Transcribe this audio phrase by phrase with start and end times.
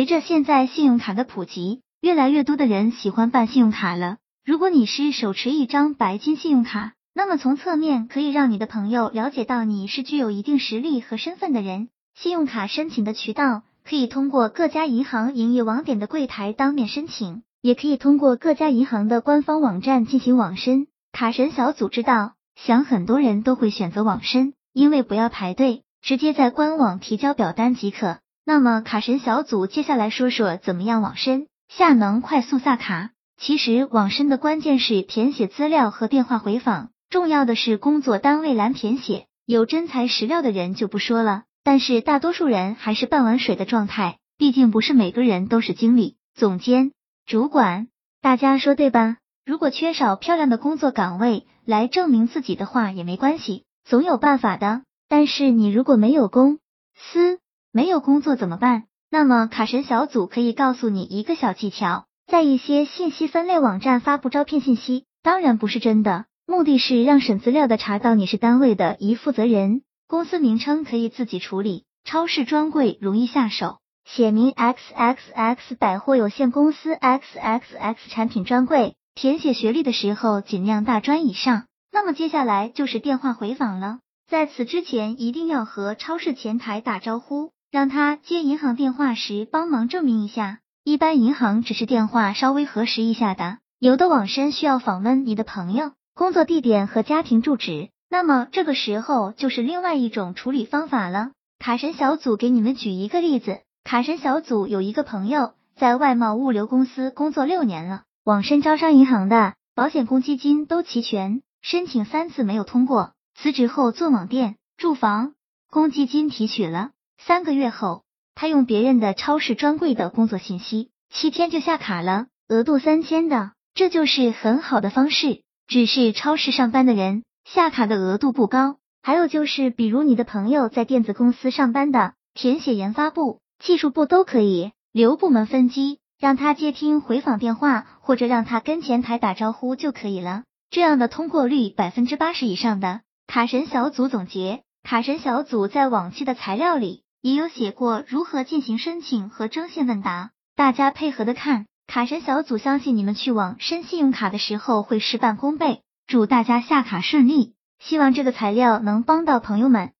[0.00, 4.16] 随着现在信用卡的普及，越来越多的人喜欢办信用卡了。
[4.46, 11.90] 如果你是手持一张白金信用卡，那么从侧面可以让你的朋友了解到你是具有一定实力和身份的人。
[12.14, 20.86] 信用卡申请的渠道可以通过各家银行营业网点的柜台当面申请，也可以通过各家银行的官方网站进行网申。
[21.12, 28.16] 卡神小组知道，想很多人都会选择网申，因为不要排队，直接在官网提交表单即可。
[28.44, 33.10] 那么卡神小组接下来说说怎么样网申，下能快速下卡。
[33.36, 36.90] 其实网申的关键是填写资料和电话回访。
[37.08, 46.92] 重要的是工作单位栏填写，有真材实料的人就不说了，但是大多数人还是半碗水的状态，毕竟不是每个人都是经理、总监、
[47.26, 47.88] 主管，
[48.22, 49.16] 大家说对吧？
[49.44, 54.82] 如果缺少漂亮的工作岗位来证明自己的话也没关系，总有办法的。
[55.08, 56.58] 但是你如果没有公
[56.94, 57.40] 司、
[57.72, 58.84] 没有工作怎么办？
[59.10, 66.24] 那么卡神小组可以告诉你一个小技巧，在一些信息分类网站发布招聘信息，当然不是真的。
[66.46, 78.94] 目的是让审资料的查到你是单位的一负责人，公司名称可以自己处理，超市专柜容易下手，写明 X X X 百货有限公司 X X X 产品专柜。
[79.14, 81.66] 填写学历的时候尽量大专以上。
[81.92, 90.58] 那么接下来就是电话回访了，在此之前一定要和超市前台打招呼，让他接银行电话时帮忙证明一下。
[90.82, 95.92] 一般银行只是电话稍微核实一下的，有的网申需要访问你的朋友。
[96.14, 101.30] 工作地点和家庭住址，那么这个时候就是另外一种处理方法了。
[101.58, 115.34] 卡神小组给你们举一个例子，卡神小组有一个朋友在外贸物流公司工作六年了，网申招商银行的保险、公积金都齐全，申请三次没有通过，辞职后做网店、住房、
[115.70, 116.90] 公积金提取了。
[117.26, 118.04] 三个月后，
[118.34, 125.42] 他用别人的超市专柜的工作信息，七天就下卡了，额度三千的，这就是很好的方式。
[125.66, 140.42] 只是超市上班的人下卡的额度不高，还有就是，比如你的朋友在电子公司上班的，填写研发部、技术部都可以，留部门分机，让他接听回访电话，或者让他跟前台打招呼就可以了。
[140.70, 143.02] 这样的通过率百分之八十以上的。
[143.26, 151.66] 卡神小组总结，卡神小组在往期的材料里也有写过如何进行申请和征信问答，大家配合的看。
[151.86, 159.92] 卡神小组相信你们去网申信用卡的时候会事半功倍，祝大家下卡顺利，希望这个材料能帮到朋友们。